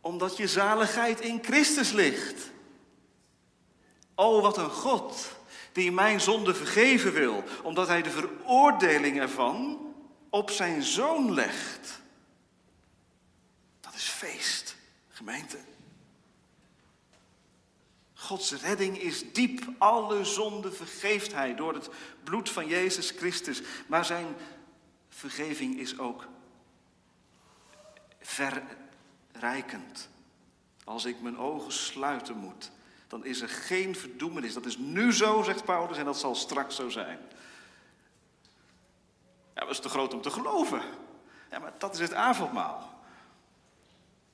omdat 0.00 0.36
je 0.36 0.48
zaligheid 0.48 1.20
in 1.20 1.38
Christus 1.42 1.92
ligt. 1.92 2.50
Oh, 4.14 4.42
wat 4.42 4.56
een 4.56 4.70
God 4.70 5.36
die 5.72 5.92
mijn 5.92 6.20
zonde 6.20 6.54
vergeven 6.54 7.12
wil, 7.12 7.44
omdat 7.62 7.88
hij 7.88 8.02
de 8.02 8.10
veroordeling 8.10 9.20
ervan 9.20 9.78
op 10.30 10.50
zijn 10.50 10.82
zoon 10.82 11.34
legt. 11.34 12.01
Feest, 14.08 14.76
gemeente. 15.08 15.58
Gods 18.14 18.52
redding 18.52 18.98
is 18.98 19.32
diep. 19.32 19.64
Alle 19.78 20.24
zonde 20.24 20.72
vergeeft 20.72 21.32
hij 21.32 21.54
door 21.54 21.74
het 21.74 21.88
bloed 22.24 22.50
van 22.50 22.66
Jezus 22.66 23.10
Christus. 23.10 23.62
Maar 23.86 24.04
zijn 24.04 24.26
vergeving 25.08 25.78
is 25.78 25.98
ook 25.98 26.26
verrijkend. 28.20 30.08
Als 30.84 31.04
ik 31.04 31.20
mijn 31.20 31.38
ogen 31.38 31.72
sluiten 31.72 32.36
moet, 32.36 32.70
dan 33.08 33.24
is 33.24 33.40
er 33.40 33.48
geen 33.48 33.96
verdoemenis. 33.96 34.54
Dat 34.54 34.66
is 34.66 34.76
nu 34.76 35.12
zo, 35.12 35.42
zegt 35.42 35.64
Paulus, 35.64 35.96
en 35.96 36.04
dat 36.04 36.18
zal 36.18 36.34
straks 36.34 36.76
zo 36.76 36.88
zijn. 36.88 37.18
Ja, 39.54 39.60
dat 39.60 39.70
is 39.70 39.80
te 39.80 39.88
groot 39.88 40.14
om 40.14 40.20
te 40.20 40.30
geloven. 40.30 40.82
Ja, 41.50 41.58
maar 41.58 41.72
dat 41.78 41.94
is 41.94 42.00
het 42.00 42.14
avondmaal. 42.14 42.91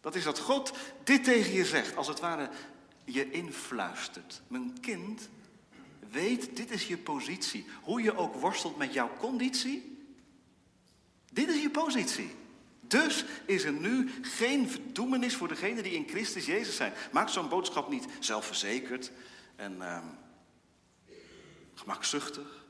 Dat 0.01 0.15
is 0.15 0.25
dat 0.25 0.39
God 0.39 0.73
dit 1.05 1.25
tegen 1.25 1.53
je 1.53 1.65
zegt, 1.65 1.97
als 1.97 2.09
het 2.09 2.21
ware 2.21 2.51
je 3.05 3.31
influistert. 3.31 4.43
Mijn 4.49 4.81
kind, 4.81 5.29
weet, 6.11 6.57
dit 6.57 6.71
is 6.71 6.87
je 6.87 6.99
positie. 6.99 7.67
Hoe 7.83 8.03
je 8.03 8.17
ook 8.17 8.35
worstelt 8.35 8.77
met 8.77 8.93
jouw 8.93 9.11
conditie, 9.19 10.07
dit 11.33 11.49
is 11.49 11.63
je 11.63 11.71
positie. 11.71 12.31
Dus 12.81 13.25
is 13.47 13.65
er 13.65 13.73
nu 13.73 14.11
geen 14.23 14.71
verdoemenis 14.71 15.37
voor 15.37 15.49
degenen 15.49 15.83
die 15.83 15.93
in 15.93 16.09
Christus 16.09 16.47
Jezus 16.47 16.77
zijn. 16.77 16.93
Maak 17.13 17.29
zo'n 17.29 17.49
boodschap 17.49 17.89
niet 17.91 18.07
zelfverzekerd 18.19 19.11
en 19.57 19.77
uh, 19.79 19.99
gemakzuchtig. 21.75 22.67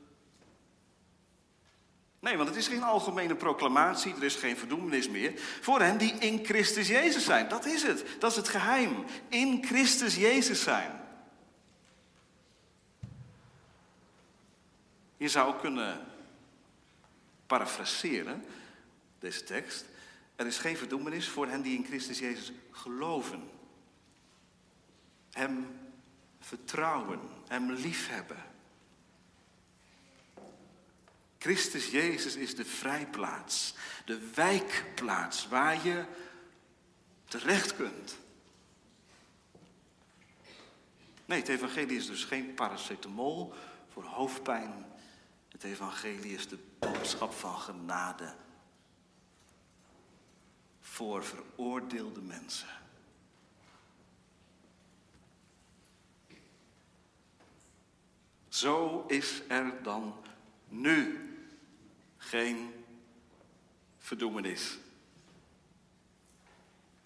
Nee, 2.19 2.37
want 2.37 2.49
het 2.49 2.57
is 2.57 2.67
geen 2.67 2.83
algemene 2.83 3.35
proclamatie, 3.35 4.15
er 4.15 4.23
is 4.23 4.35
geen 4.35 4.57
verdoemenis 4.57 5.09
meer 5.09 5.33
voor 5.61 5.81
hen 5.81 5.97
die 5.97 6.13
in 6.13 6.45
Christus 6.45 6.87
Jezus 6.87 7.25
zijn. 7.25 7.49
Dat 7.49 7.65
is 7.65 7.83
het, 7.83 8.05
dat 8.19 8.31
is 8.31 8.37
het 8.37 8.47
geheim. 8.47 9.05
In 9.27 9.65
Christus 9.65 10.15
Jezus 10.15 10.63
zijn. 10.63 11.01
Je 15.17 15.27
zou 15.27 15.59
kunnen 15.59 16.05
parafraseren, 17.47 18.45
deze 19.19 19.43
tekst. 19.43 19.85
Er 20.35 20.45
is 20.45 20.57
geen 20.57 20.77
verdoemenis 20.77 21.27
voor 21.27 21.47
hen 21.47 21.61
die 21.61 21.77
in 21.77 21.85
Christus 21.85 22.19
Jezus 22.19 22.51
geloven. 22.71 23.49
Hem 25.31 25.67
vertrouwen, 26.39 27.19
hem 27.47 27.71
liefhebben. 27.71 28.48
Christus 31.39 31.89
Jezus 31.89 32.35
is 32.35 32.55
de 32.55 32.65
vrijplaats, 32.65 33.73
de 34.05 34.31
wijkplaats 34.33 35.47
waar 35.47 35.85
je 35.85 36.05
terecht 37.25 37.75
kunt. 37.75 38.17
Nee, 41.25 41.39
het 41.39 41.47
evangelie 41.47 41.97
is 41.97 42.05
dus 42.05 42.23
geen 42.23 42.53
paracetamol 42.53 43.53
voor 43.91 44.03
hoofdpijn. 44.03 44.85
Het 45.49 45.63
evangelie 45.63 46.33
is 46.33 46.47
de 46.47 46.57
boodschap 46.79 47.33
van 47.33 47.59
genade 47.59 48.35
voor 50.81 51.25
veroordeelde 51.25 52.21
mensen. 52.21 52.67
Zo 58.47 59.03
is 59.07 59.41
er 59.47 59.83
dan 59.83 60.15
nu 60.67 61.28
geen 62.29 62.73
verdoemenis. 63.97 64.77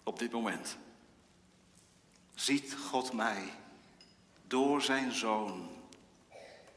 Op 0.02 0.18
dit 0.18 0.32
moment 0.32 0.76
ziet 2.34 2.74
God 2.74 3.12
mij 3.12 3.42
door 4.46 4.82
zijn 4.82 5.12
zoon 5.12 5.68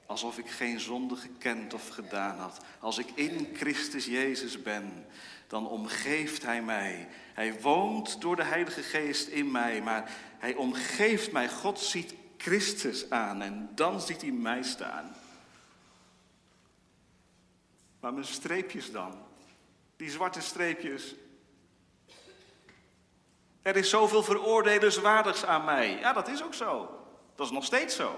alsof 0.05 0.37
ik 0.37 0.49
geen 0.49 0.79
zonde 0.79 1.15
gekend 1.15 1.73
of 1.73 1.87
gedaan 1.87 2.37
had. 2.37 2.65
Als 2.79 2.97
ik 2.97 3.11
in 3.15 3.49
Christus 3.53 4.05
Jezus 4.05 4.61
ben, 4.61 5.05
dan 5.47 5.67
omgeeft 5.67 6.43
Hij 6.43 6.61
mij. 6.61 7.07
Hij 7.33 7.61
woont 7.61 8.21
door 8.21 8.35
de 8.35 8.43
Heilige 8.43 8.81
Geest 8.81 9.27
in 9.27 9.51
mij, 9.51 9.81
maar 9.81 10.11
Hij 10.37 10.55
omgeeft 10.55 11.31
mij. 11.31 11.49
God 11.49 11.79
ziet 11.79 12.13
Christus 12.37 13.09
aan 13.09 13.41
en 13.41 13.69
dan 13.75 14.01
ziet 14.01 14.21
Hij 14.21 14.31
mij 14.31 14.63
staan. 14.63 15.15
Maar 17.99 18.13
mijn 18.13 18.25
streepjes 18.25 18.91
dan, 18.91 19.13
die 19.95 20.09
zwarte 20.09 20.41
streepjes. 20.41 21.15
Er 23.61 23.75
is 23.75 23.89
zoveel 23.89 24.23
veroordelenswaardigs 24.23 25.45
aan 25.45 25.65
mij. 25.65 25.97
Ja, 25.99 26.13
dat 26.13 26.27
is 26.27 26.43
ook 26.43 26.53
zo. 26.53 26.89
Dat 27.35 27.45
is 27.45 27.51
nog 27.51 27.65
steeds 27.65 27.95
zo. 27.95 28.15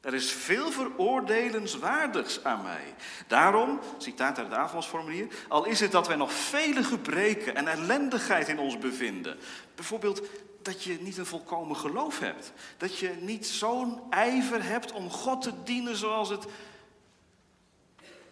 Er 0.00 0.14
is 0.14 0.32
veel 0.32 0.70
veroordelenswaardigs 0.70 2.44
aan 2.44 2.62
mij. 2.62 2.94
Daarom, 3.26 3.80
citaat 3.98 4.38
uit 4.38 4.46
het 4.46 4.56
avondsformulier, 4.56 5.28
al 5.48 5.64
is 5.64 5.80
het 5.80 5.92
dat 5.92 6.06
wij 6.06 6.16
nog 6.16 6.32
vele 6.32 6.82
gebreken 6.82 7.54
en 7.54 7.68
ellendigheid 7.68 8.48
in 8.48 8.58
ons 8.58 8.78
bevinden. 8.78 9.38
Bijvoorbeeld 9.74 10.22
dat 10.62 10.82
je 10.82 10.98
niet 11.00 11.18
een 11.18 11.26
volkomen 11.26 11.76
geloof 11.76 12.18
hebt. 12.18 12.52
Dat 12.76 12.98
je 12.98 13.16
niet 13.20 13.46
zo'n 13.46 14.00
ijver 14.10 14.64
hebt 14.64 14.92
om 14.92 15.10
God 15.10 15.42
te 15.42 15.52
dienen 15.64 15.96
zoals 15.96 16.28
het 16.28 16.46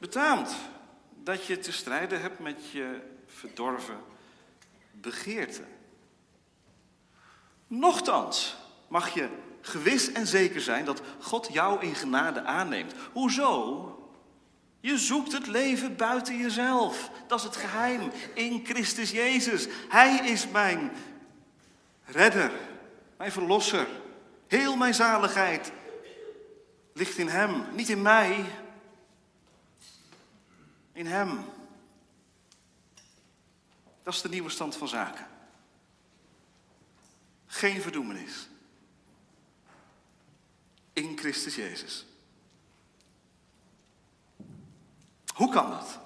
betaamt. 0.05 0.57
Dat 1.23 1.47
je 1.47 1.59
te 1.59 1.73
strijden 1.73 2.21
hebt 2.21 2.39
met 2.39 2.71
je 2.71 3.01
verdorven 3.27 3.99
begeerte. 4.91 5.63
Nochtans 7.67 8.57
mag 8.89 9.15
je 9.15 9.29
gewis 9.61 10.13
en 10.13 10.27
zeker 10.27 10.61
zijn 10.61 10.85
dat 10.85 11.03
God 11.21 11.49
jou 11.53 11.83
in 11.83 11.95
genade 11.95 12.43
aanneemt. 12.43 12.95
Hoezo? 13.13 13.89
Je 14.81 14.99
zoekt 14.99 15.33
het 15.33 15.47
leven 15.47 15.97
buiten 15.97 16.39
jezelf. 16.39 17.11
Dat 17.27 17.39
is 17.39 17.45
het 17.45 17.57
geheim 17.57 18.11
in 18.35 18.65
Christus 18.65 19.11
Jezus. 19.11 19.67
Hij 19.89 20.17
is 20.17 20.49
mijn 20.49 20.93
redder, 22.05 22.51
mijn 23.17 23.33
verlosser. 23.33 23.87
Heel 24.47 24.77
mijn 24.77 24.95
zaligheid 24.95 25.73
ligt 26.93 27.19
in 27.19 27.29
Hem, 27.29 27.65
niet 27.73 27.89
in 27.89 28.03
mij. 28.03 28.45
In 30.95 31.07
Hem. 31.07 31.45
Dat 34.03 34.15
is 34.15 34.21
de 34.21 34.29
nieuwe 34.29 34.51
stand 34.51 34.77
van 34.77 34.89
zaken. 34.89 35.27
Geen 37.47 37.81
verdoemenis 37.81 38.49
in 40.93 41.19
Christus 41.19 41.55
Jezus. 41.55 42.07
Hoe 45.35 45.51
kan 45.51 45.71
dat? 45.71 45.99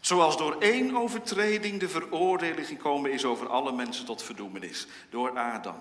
Zoals 0.00 0.36
door 0.36 0.60
één 0.60 0.96
overtreding 0.96 1.80
de 1.80 1.88
veroordeling 1.88 2.66
gekomen 2.66 3.12
is 3.12 3.24
over 3.24 3.48
alle 3.48 3.72
mensen 3.72 4.04
tot 4.04 4.22
verdoemenis, 4.22 4.86
door 5.10 5.38
Adam. 5.38 5.76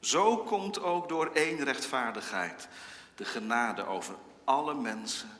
Zo 0.00 0.36
komt 0.36 0.80
ook 0.80 1.08
door 1.08 1.30
één 1.34 1.64
rechtvaardigheid 1.64 2.68
de 3.14 3.24
genade 3.24 3.86
over 3.86 4.14
alle 4.44 4.74
mensen 4.74 5.30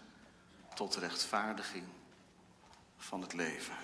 tot 0.75 0.97
rechtvaardiging 0.97 1.85
van 2.97 3.21
het 3.21 3.33
leven. 3.33 3.77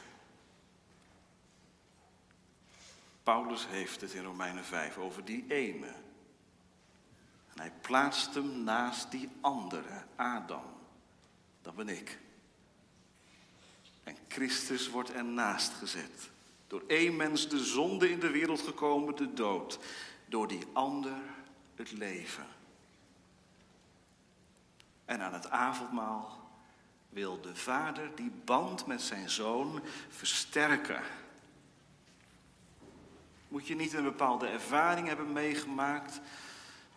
Paulus 3.22 3.66
heeft 3.66 4.00
het 4.00 4.12
in 4.12 4.24
Romeinen 4.24 4.64
5 4.64 4.98
over 4.98 5.24
die 5.24 5.44
ene. 5.48 5.86
En 7.54 7.60
hij 7.60 7.72
plaatst 7.80 8.34
hem 8.34 8.64
naast 8.64 9.10
die 9.10 9.28
andere, 9.40 10.04
Adam. 10.16 10.64
Dat 11.62 11.74
ben 11.74 11.88
ik. 11.88 12.18
En 14.04 14.16
Christus 14.28 14.88
wordt 14.88 15.12
ernaast 15.12 15.72
gezet. 15.72 16.30
Door 16.66 16.82
één 16.86 17.16
mens 17.16 17.48
de 17.48 17.64
zonde 17.64 18.10
in 18.10 18.20
de 18.20 18.30
wereld 18.30 18.60
gekomen, 18.60 19.16
de 19.16 19.32
dood. 19.32 19.78
Door 20.26 20.48
die 20.48 20.66
ander 20.72 21.16
het 21.74 21.92
leven. 21.92 22.46
En 25.08 25.22
aan 25.22 25.32
het 25.32 25.50
avondmaal 25.50 26.50
wil 27.08 27.40
de 27.40 27.56
vader 27.56 28.10
die 28.14 28.30
band 28.44 28.86
met 28.86 29.02
zijn 29.02 29.30
zoon 29.30 29.80
versterken. 30.08 31.02
Moet 33.48 33.66
je 33.66 33.74
niet 33.74 33.92
een 33.92 34.02
bepaalde 34.02 34.46
ervaring 34.46 35.06
hebben 35.06 35.32
meegemaakt, 35.32 36.20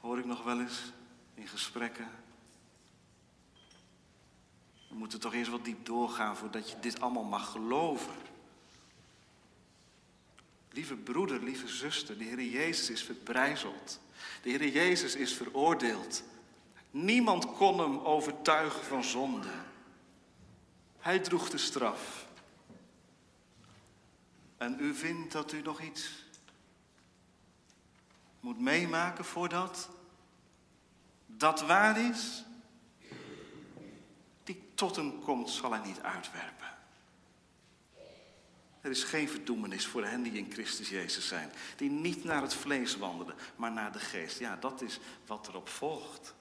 hoor 0.01 0.19
ik 0.19 0.25
nog 0.25 0.43
wel 0.43 0.59
eens 0.59 0.91
in 1.33 1.47
gesprekken. 1.47 2.09
We 4.87 4.95
moeten 4.95 5.19
toch 5.19 5.33
eerst 5.33 5.51
wat 5.51 5.65
diep 5.65 5.85
doorgaan 5.85 6.37
voordat 6.37 6.69
je 6.69 6.79
dit 6.79 7.01
allemaal 7.01 7.23
mag 7.23 7.51
geloven. 7.51 8.15
Lieve 10.71 10.95
broeder, 10.95 11.43
lieve 11.43 11.67
zuster, 11.67 12.17
de 12.17 12.23
Heer 12.23 12.43
Jezus 12.43 12.89
is 12.89 13.03
verbrijzeld. 13.03 13.99
De 14.41 14.49
Heer 14.49 14.67
Jezus 14.67 15.15
is 15.15 15.33
veroordeeld. 15.33 16.23
Niemand 16.91 17.53
kon 17.53 17.79
hem 17.79 17.99
overtuigen 17.99 18.83
van 18.83 19.03
zonde. 19.03 19.51
Hij 20.99 21.19
droeg 21.19 21.49
de 21.49 21.57
straf. 21.57 22.27
En 24.57 24.77
u 24.79 24.93
vindt 24.93 25.31
dat 25.31 25.51
u 25.51 25.61
nog 25.61 25.81
iets 25.81 26.21
moet 28.39 28.59
meemaken 28.59 29.25
voordat 29.25 29.89
dat 31.25 31.61
waar 31.61 31.99
is? 31.99 32.43
Die 34.43 34.63
tot 34.75 34.95
hem 34.95 35.19
komt, 35.19 35.49
zal 35.49 35.71
hij 35.71 35.85
niet 35.85 36.01
uitwerpen. 36.01 36.69
Er 38.81 38.91
is 38.91 39.03
geen 39.03 39.29
verdoemenis 39.29 39.85
voor 39.85 40.05
hen 40.05 40.23
die 40.23 40.31
in 40.31 40.51
Christus 40.51 40.89
Jezus 40.89 41.27
zijn. 41.27 41.51
Die 41.77 41.89
niet 41.89 42.23
naar 42.23 42.41
het 42.41 42.53
vlees 42.53 42.97
wandelen, 42.97 43.35
maar 43.55 43.71
naar 43.71 43.91
de 43.91 43.99
geest. 43.99 44.39
Ja, 44.39 44.55
dat 44.55 44.81
is 44.81 44.99
wat 45.25 45.47
erop 45.47 45.69
volgt. 45.69 46.33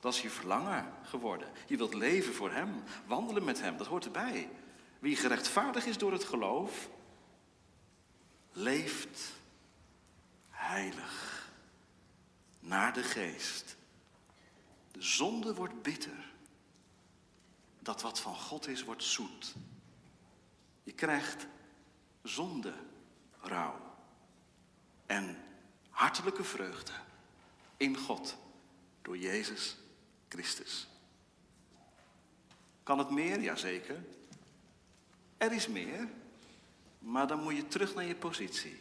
Dat 0.00 0.14
is 0.14 0.22
je 0.22 0.30
verlangen 0.30 0.92
geworden. 1.02 1.48
Je 1.66 1.76
wilt 1.76 1.94
leven 1.94 2.34
voor 2.34 2.50
Hem, 2.50 2.82
wandelen 3.06 3.44
met 3.44 3.60
Hem, 3.60 3.76
dat 3.76 3.86
hoort 3.86 4.04
erbij. 4.04 4.50
Wie 4.98 5.16
gerechtvaardig 5.16 5.86
is 5.86 5.98
door 5.98 6.12
het 6.12 6.24
geloof, 6.24 6.88
leeft 8.52 9.32
heilig 10.50 11.50
naar 12.60 12.92
de 12.92 13.02
geest. 13.02 13.76
De 14.90 15.02
zonde 15.02 15.54
wordt 15.54 15.82
bitter. 15.82 16.32
Dat 17.80 18.02
wat 18.02 18.20
van 18.20 18.34
God 18.34 18.68
is, 18.68 18.84
wordt 18.84 19.04
zoet. 19.04 19.54
Je 20.82 20.92
krijgt 20.92 21.46
zonde, 22.22 22.74
rouw 23.40 23.80
en 25.06 25.42
hartelijke 25.90 26.44
vreugde 26.44 26.92
in 27.76 27.96
God 27.96 28.36
door 29.02 29.18
Jezus 29.18 29.76
Christus. 30.28 30.88
Kan 32.82 32.98
het 32.98 33.10
meer? 33.10 33.40
Jazeker. 33.40 34.04
Er 35.36 35.52
is 35.52 35.68
meer, 35.68 36.08
maar 36.98 37.26
dan 37.26 37.42
moet 37.42 37.56
je 37.56 37.68
terug 37.68 37.94
naar 37.94 38.04
je 38.04 38.14
positie. 38.14 38.80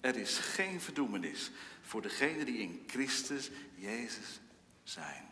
Er 0.00 0.16
is 0.16 0.38
geen 0.38 0.80
verdoemenis 0.80 1.50
voor 1.82 2.02
degenen 2.02 2.46
die 2.46 2.58
in 2.58 2.84
Christus 2.86 3.50
Jezus 3.74 4.40
zijn. 4.82 5.26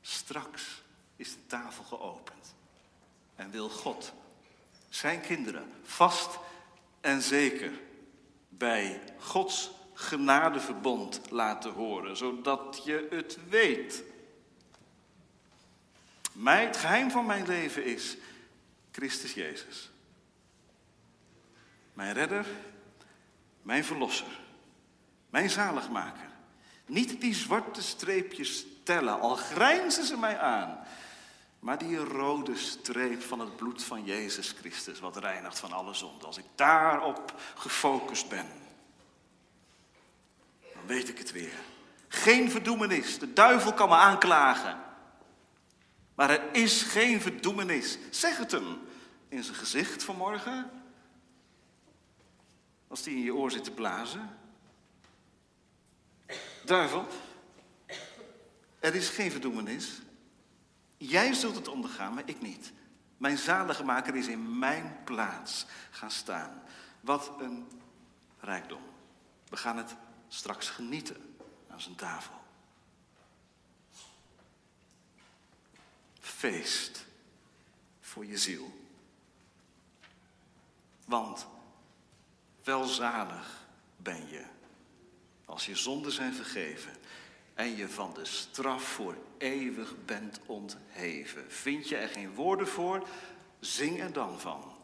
Straks 0.00 0.82
is 1.16 1.32
de 1.32 1.46
tafel 1.46 1.84
geopend 1.84 2.54
en 3.34 3.50
wil 3.50 3.68
God 3.68 4.12
zijn 4.88 5.20
kinderen 5.20 5.72
vast 5.82 6.38
en 7.00 7.22
zeker 7.22 7.72
bij 8.48 9.00
Gods 9.18 9.70
genadeverbond 10.02 11.20
laten 11.30 11.72
horen, 11.72 12.16
zodat 12.16 12.82
je 12.84 13.06
het 13.10 13.38
weet. 13.48 14.02
Mijn, 16.32 16.66
het 16.66 16.76
geheim 16.76 17.10
van 17.10 17.26
mijn 17.26 17.46
leven 17.46 17.84
is 17.84 18.16
Christus 18.90 19.34
Jezus. 19.34 19.90
Mijn 21.92 22.12
redder, 22.12 22.46
mijn 23.62 23.84
verlosser, 23.84 24.40
mijn 25.30 25.50
zaligmaker. 25.50 26.30
Niet 26.86 27.20
die 27.20 27.34
zwarte 27.34 27.82
streepjes 27.82 28.64
tellen, 28.82 29.20
al 29.20 29.36
grijnzen 29.36 30.04
ze 30.04 30.16
mij 30.16 30.38
aan. 30.38 30.78
Maar 31.58 31.78
die 31.78 31.96
rode 31.96 32.56
streep 32.56 33.22
van 33.22 33.40
het 33.40 33.56
bloed 33.56 33.84
van 33.84 34.04
Jezus 34.04 34.54
Christus, 34.58 35.00
wat 35.00 35.16
reinigt 35.16 35.58
van 35.58 35.72
alle 35.72 35.94
zonde. 35.94 36.26
Als 36.26 36.38
ik 36.38 36.44
daarop 36.54 37.40
gefocust 37.54 38.28
ben. 38.28 38.46
Weet 40.86 41.08
ik 41.08 41.18
het 41.18 41.32
weer. 41.32 41.58
Geen 42.08 42.50
verdoemenis. 42.50 43.18
De 43.18 43.32
duivel 43.32 43.74
kan 43.74 43.88
me 43.88 43.94
aanklagen. 43.94 44.80
Maar 46.14 46.30
er 46.30 46.54
is 46.54 46.82
geen 46.82 47.20
verdoemenis. 47.20 47.98
Zeg 48.10 48.36
het 48.36 48.50
hem 48.50 48.78
in 49.28 49.44
zijn 49.44 49.56
gezicht 49.56 50.02
vanmorgen. 50.02 50.70
Als 52.88 53.02
die 53.02 53.16
in 53.16 53.22
je 53.22 53.34
oor 53.34 53.50
zit 53.50 53.64
te 53.64 53.70
blazen. 53.70 54.38
Duivel, 56.64 57.06
er 58.80 58.94
is 58.94 59.08
geen 59.08 59.30
verdoemenis. 59.30 60.00
Jij 60.96 61.32
zult 61.32 61.54
het 61.54 61.68
ondergaan, 61.68 62.14
maar 62.14 62.22
ik 62.26 62.40
niet. 62.40 62.72
Mijn 63.16 63.38
zalige 63.38 63.84
maker 63.84 64.16
is 64.16 64.26
in 64.26 64.58
mijn 64.58 64.96
plaats 65.04 65.66
gaan 65.90 66.10
staan. 66.10 66.62
Wat 67.00 67.32
een 67.40 67.68
rijkdom. 68.40 68.82
We 69.48 69.56
gaan 69.56 69.76
het 69.76 69.94
straks 70.32 70.68
genieten 70.68 71.36
aan 71.68 71.80
zijn 71.80 71.94
tafel. 71.94 72.34
Feest 76.20 77.06
voor 78.00 78.26
je 78.26 78.38
ziel. 78.38 78.80
Want 81.04 81.46
welzalig 82.64 83.66
ben 83.96 84.28
je 84.28 84.44
als 85.44 85.66
je 85.66 85.76
zonden 85.76 86.12
zijn 86.12 86.34
vergeven 86.34 86.92
en 87.54 87.76
je 87.76 87.88
van 87.88 88.14
de 88.14 88.24
straf 88.24 88.82
voor 88.82 89.16
eeuwig 89.38 90.04
bent 90.04 90.40
ontheven. 90.46 91.52
Vind 91.52 91.88
je 91.88 91.96
er 91.96 92.08
geen 92.08 92.34
woorden 92.34 92.68
voor? 92.68 93.08
Zing 93.60 94.00
er 94.00 94.12
dan 94.12 94.40
van. 94.40 94.76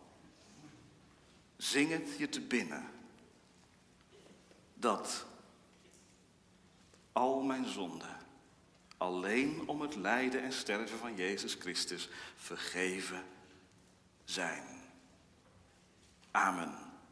Zing 1.57 1.91
het 1.91 2.19
je 2.19 2.29
te 2.29 2.41
binnen. 2.41 2.91
Dat 4.75 5.27
al 7.19 7.41
mijn 7.41 7.67
zonden 7.67 8.17
alleen 8.97 9.69
om 9.69 9.81
het 9.81 9.95
lijden 9.95 10.43
en 10.43 10.53
sterven 10.53 10.99
van 10.99 11.17
Jezus 11.17 11.55
Christus 11.55 12.09
vergeven 12.37 13.23
zijn. 14.25 14.65
Amen. 16.31 16.88